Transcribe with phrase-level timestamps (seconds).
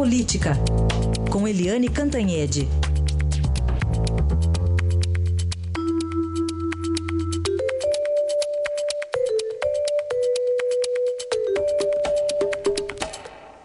[0.00, 0.52] Política,
[1.30, 2.62] com Eliane Cantanhede.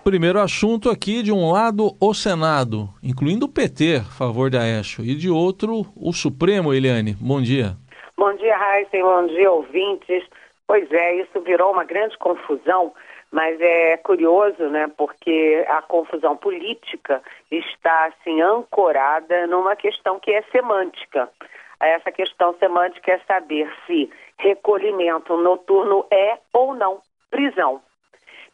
[0.04, 5.16] Primeiro assunto aqui, de um lado, o Senado, incluindo o PT, favor de Aécio, e
[5.16, 7.14] de outro, o Supremo, Eliane.
[7.14, 7.78] Bom dia.
[8.18, 10.22] Bom dia, Raíssa, bom dia, ouvintes.
[10.68, 12.92] Pois é, isso virou uma grande confusão,
[13.36, 17.22] mas é curioso, né, porque a confusão política
[17.52, 21.30] está, assim, ancorada numa questão que é semântica.
[21.78, 24.10] Essa questão semântica é saber se
[24.40, 27.82] recolhimento noturno é ou não prisão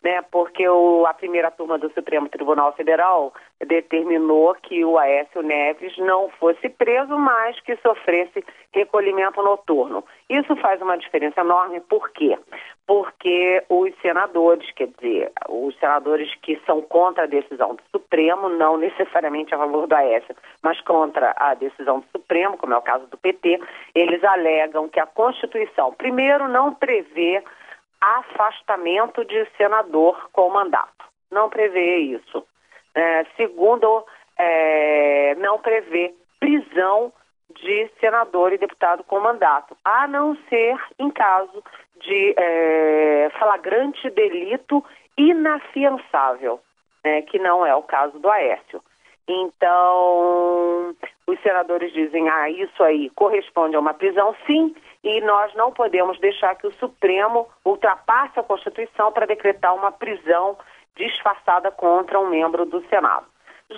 [0.03, 3.33] né, porque o, a primeira turma do Supremo Tribunal Federal
[3.65, 8.43] determinou que o Aécio Neves não fosse preso, mas que sofresse
[8.73, 10.03] recolhimento noturno.
[10.27, 12.37] Isso faz uma diferença enorme, por quê?
[12.87, 18.77] Porque os senadores, quer dizer, os senadores que são contra a decisão do Supremo, não
[18.77, 23.05] necessariamente a favor do Aécio, mas contra a decisão do Supremo, como é o caso
[23.08, 23.61] do PT,
[23.93, 27.43] eles alegam que a Constituição, primeiro, não prevê
[28.02, 31.05] afastamento de senador com mandato.
[31.30, 32.45] Não prevê isso.
[32.95, 34.05] É, segundo,
[34.38, 37.13] é, não prevê prisão
[37.55, 41.63] de senador e deputado com mandato, a não ser em caso
[41.99, 44.83] de é, flagrante delito
[45.17, 46.59] inafiançável,
[47.03, 48.81] né, que não é o caso do Aécio.
[49.27, 50.20] Então,
[51.52, 56.55] senadores dizem, ah, isso aí corresponde a uma prisão, sim, e nós não podemos deixar
[56.55, 60.58] que o Supremo ultrapasse a Constituição para decretar uma prisão
[60.95, 63.25] disfarçada contra um membro do Senado.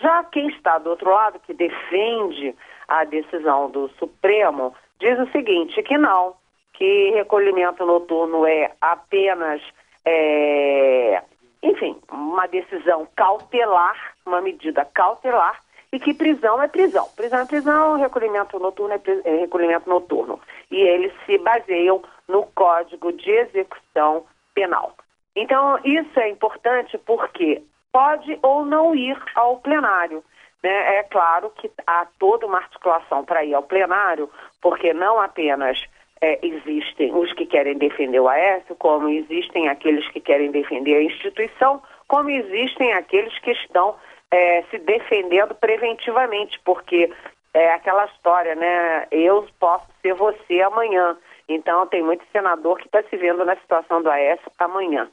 [0.02, 2.55] Já quem está do outro lado, que defende
[2.88, 6.35] a decisão do Supremo, diz o seguinte, que não,
[6.73, 9.61] que recolhimento noturno é apenas,
[10.05, 11.23] é,
[11.63, 15.62] enfim, uma decisão cautelar, uma medida cautelar,
[15.94, 17.08] e que prisão é prisão.
[17.16, 20.39] Prisão é prisão, recolhimento noturno é, é recolhimento noturno.
[20.71, 24.95] E eles se baseiam no Código de Execução Penal.
[25.36, 27.61] Então, isso é importante porque
[27.92, 30.23] pode ou não ir ao plenário.
[30.64, 30.98] Né?
[30.98, 34.27] É claro que há toda uma articulação para ir ao plenário,
[34.64, 35.80] porque não apenas
[36.21, 41.04] é, existem os que querem defender o Aécio, como existem aqueles que querem defender a
[41.04, 43.95] instituição, como existem aqueles que estão
[44.33, 47.08] é, se defendendo preventivamente, porque
[47.54, 49.05] é aquela história, né?
[49.11, 51.16] Eu posso ser você amanhã.
[51.48, 55.08] Então, tem muito senador que está se vendo na situação do Aécio amanhã.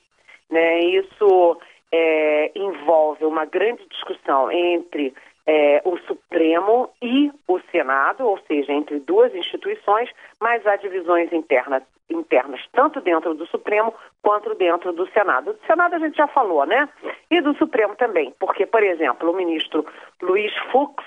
[0.49, 0.79] Né?
[0.79, 1.61] Isso
[1.93, 5.13] é, envolve uma grande discussão entre
[5.47, 11.83] é, o Supremo e o Senado, ou seja, entre duas instituições, mas há divisões internas
[12.11, 15.53] internas, tanto dentro do Supremo quanto dentro do Senado.
[15.53, 16.89] Do Senado a gente já falou, né?
[17.31, 19.87] E do Supremo também, porque, por exemplo, o ministro
[20.21, 21.05] Luiz Fux,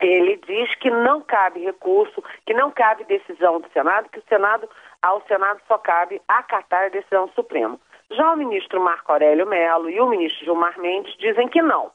[0.00, 4.68] ele diz que não cabe recurso, que não cabe decisão do Senado, que o Senado,
[5.00, 7.80] ao Senado só cabe acatar a decisão do Supremo.
[8.10, 11.90] Já o ministro Marco Aurélio Melo e o ministro Gilmar Mendes dizem que não,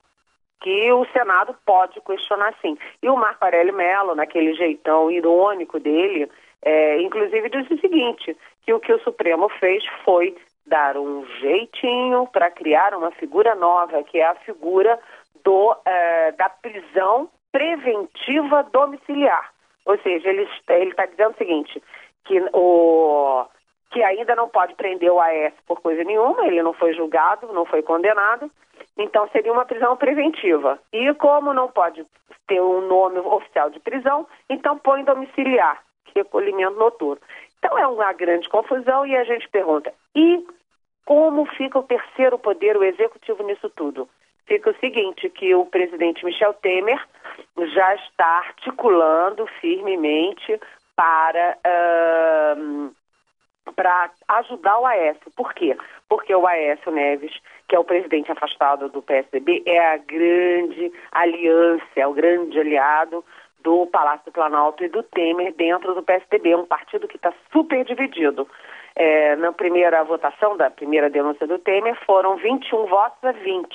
[0.61, 2.77] que o Senado pode questionar sim.
[3.01, 6.29] E o Marco Aurélio Melo, naquele jeitão irônico dele,
[6.61, 12.27] é, inclusive disse o seguinte, que o que o Supremo fez foi dar um jeitinho
[12.27, 14.99] para criar uma figura nova, que é a figura
[15.43, 19.51] do, é, da prisão preventiva domiciliar.
[19.85, 21.81] Ou seja, ele está dizendo o seguinte,
[22.25, 23.18] que, o,
[23.99, 27.65] que ainda não pode prender o AS por coisa nenhuma, ele não foi julgado, não
[27.65, 28.49] foi condenado,
[28.97, 30.79] então seria uma prisão preventiva.
[30.93, 32.05] E como não pode
[32.47, 35.83] ter um nome oficial de prisão, então põe domiciliar
[36.15, 37.21] recolhimento noturno.
[37.57, 40.47] Então é uma grande confusão e a gente pergunta: e
[41.03, 44.07] como fica o terceiro poder, o executivo, nisso tudo?
[44.45, 47.05] Fica o seguinte, que o presidente Michel Temer
[47.73, 50.57] já está articulando firmemente
[50.95, 52.95] para, uh,
[53.75, 55.31] para ajudar o Aécio.
[55.35, 55.77] Por quê?
[56.07, 57.33] Porque o Aécio Neves,
[57.67, 63.23] que é o presidente afastado do PSDB, é a grande aliança, é o grande aliado
[63.61, 67.83] do Palácio do Planalto e do Temer dentro do PSDB, um partido que está super
[67.83, 68.47] dividido.
[68.95, 73.69] É, na primeira votação da primeira denúncia do Temer foram 21 votos a 20.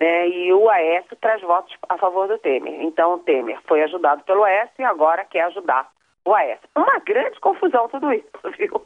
[0.00, 2.82] Né, e o Aécio traz votos a favor do Temer.
[2.82, 5.88] Então o Temer foi ajudado pelo Aécio e agora quer ajudar
[6.28, 6.68] o Aécio.
[6.76, 8.28] Uma grande confusão tudo isso,
[8.58, 8.80] viu?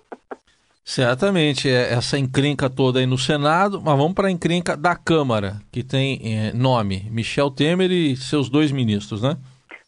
[0.85, 5.53] Certamente, é essa encrenca toda aí no Senado, mas vamos para a encrenca da Câmara,
[5.73, 9.37] que tem é, nome Michel Temer e seus dois ministros, né?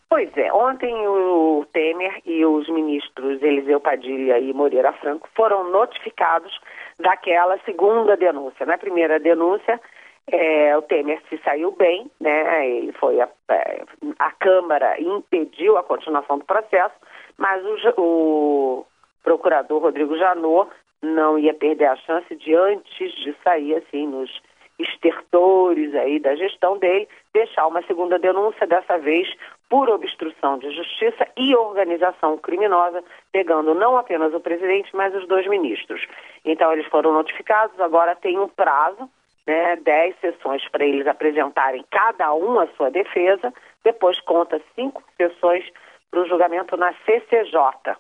[0.09, 6.57] Pois é, ontem o Temer e os ministros Eliseu Padilha e Moreira Franco foram notificados
[7.01, 8.65] daquela segunda denúncia.
[8.65, 9.81] Na primeira denúncia,
[10.27, 12.67] É, o Temer se saiu bem, né?
[12.67, 13.83] E foi a, é,
[14.19, 16.95] a Câmara impediu a continuação do processo,
[17.37, 18.87] mas o, o
[19.23, 20.71] procurador Rodrigo Janot
[21.03, 24.31] não ia perder a chance de antes de sair assim nos
[24.79, 29.29] estertores aí da gestão dele, deixar uma segunda denúncia, dessa vez
[29.69, 33.03] por obstrução de justiça e organização criminosa,
[33.33, 36.05] pegando não apenas o presidente, mas os dois ministros.
[36.45, 39.09] Então, eles foram notificados, agora tem um prazo,
[39.47, 43.53] né, dez sessões para eles apresentarem cada um a sua defesa,
[43.85, 45.65] depois conta cinco sessões
[46.11, 47.97] para o julgamento na CCJ.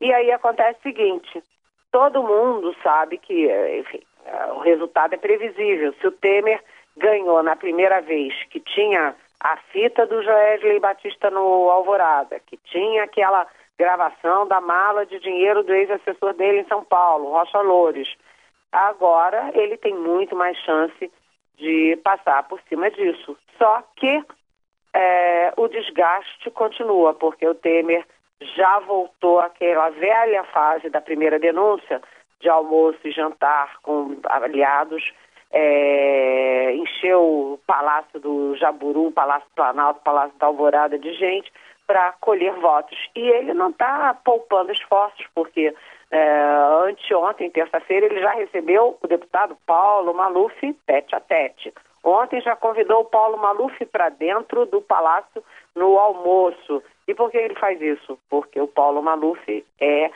[0.00, 1.42] E aí acontece o seguinte,
[1.92, 3.48] todo mundo sabe que,
[3.78, 4.02] enfim,
[4.54, 5.92] o resultado é previsível.
[6.00, 6.62] Se o Temer
[6.96, 13.04] ganhou na primeira vez que tinha a fita do Joesley Batista no Alvorada, que tinha
[13.04, 13.46] aquela
[13.78, 18.14] gravação da mala de dinheiro do ex-assessor dele em São Paulo, Rocha Loures.
[18.70, 21.10] Agora ele tem muito mais chance
[21.56, 23.36] de passar por cima disso.
[23.56, 24.22] Só que
[24.94, 28.04] é, o desgaste continua, porque o Temer
[28.40, 32.00] já voltou àquela velha fase da primeira denúncia,
[32.40, 35.12] de almoço e jantar com aliados,
[35.52, 41.52] é, encheu o Palácio do Jaburu, Palácio Planalto, Palácio da Alvorada de gente
[41.86, 42.96] para colher votos.
[43.16, 45.74] E ele não está poupando esforços, porque
[46.10, 46.40] é,
[46.88, 50.54] anteontem, terça-feira, ele já recebeu o deputado Paulo Maluf
[50.86, 51.74] tete a tete.
[52.02, 55.42] Ontem já convidou o Paulo Maluf para dentro do palácio
[55.74, 56.82] no almoço.
[57.06, 58.18] E por que ele faz isso?
[58.28, 60.10] Porque o Paulo Maluf é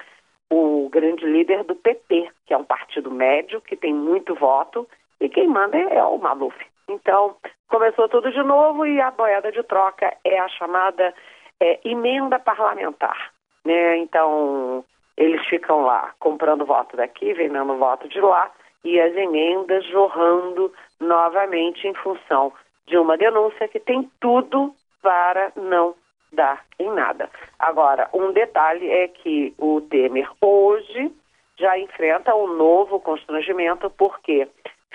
[0.51, 4.89] o grande líder do PT, que é um partido médio, que tem muito voto,
[5.21, 6.57] e quem manda é o Maluf.
[6.89, 7.37] Então,
[7.69, 11.15] começou tudo de novo e a boiada de troca é a chamada
[11.61, 13.33] é, emenda parlamentar.
[13.65, 13.99] Né?
[13.99, 14.85] Então,
[15.17, 18.51] eles ficam lá comprando voto daqui, vendendo voto de lá,
[18.85, 22.53] e as emendas jorrando novamente em função
[22.87, 25.95] de uma denúncia que tem tudo para não
[26.33, 27.31] dá em nada.
[27.59, 31.11] Agora, um detalhe é que o Temer hoje
[31.59, 34.49] já enfrenta um novo constrangimento, porque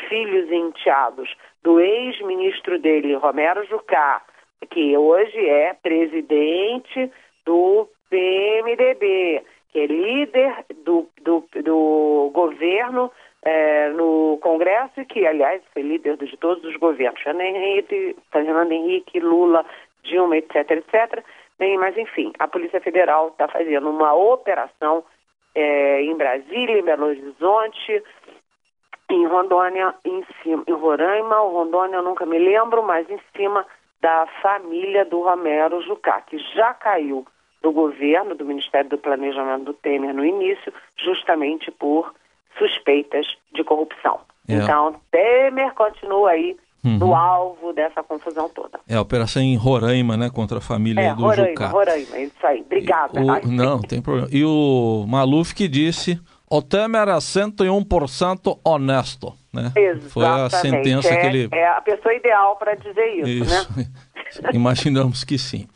[0.08, 1.34] filhos enteados
[1.64, 4.22] do ex-ministro dele, Romero Jucá,
[4.70, 7.12] que hoje é presidente
[7.46, 13.12] do PMDB, que é líder do, do, do governo
[13.44, 19.66] é, no Congresso e que, aliás, foi líder de todos os governos, Fernando Henrique, Lula,
[20.04, 21.24] Dilma, etc, etc.
[21.58, 25.04] Bem, mas, enfim, a Polícia Federal está fazendo uma operação
[25.54, 28.04] é, em Brasília, em Belo Horizonte,
[29.10, 33.66] em Rondônia, em, cima, em Roraima, ou Rondônia eu nunca me lembro, mas em cima
[34.00, 37.26] da família do Romero Jucá, que já caiu
[37.62, 42.14] do governo, do Ministério do Planejamento do Temer no início, justamente por
[42.58, 44.22] suspeitas de corrupção.
[44.50, 44.56] É.
[44.56, 46.98] Então, Temer continua aí uhum.
[46.98, 48.80] no alvo dessa confusão toda.
[48.88, 51.68] É a operação em Roraima, né, contra a família é, do Roraima, Jucá.
[51.68, 52.62] Roraima, isso aí.
[52.62, 53.22] Obrigada.
[53.22, 54.28] O, não, tem problema.
[54.32, 56.20] E o Maluf que disse,
[56.50, 59.72] o Temer é 101% honesto, né?
[59.76, 60.10] Exatamente.
[60.10, 61.50] Foi a sentença é, que ele...
[61.52, 63.78] É a pessoa ideal para dizer isso, isso.
[63.78, 63.86] né?
[64.54, 65.68] Imaginamos que sim.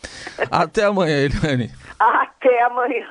[0.49, 1.71] Até amanhã, Eliane.
[1.99, 3.05] Até amanhã.